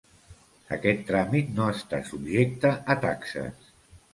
Aquest 0.77 1.03
tràmit 1.09 1.53
no 1.59 1.67
està 1.73 1.99
subjecte 2.09 2.73
a 2.95 2.97
taxes. 3.05 3.73